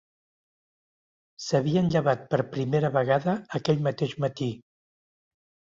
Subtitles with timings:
[1.49, 4.51] S'havien llevat per primera vegada aquell mateix matí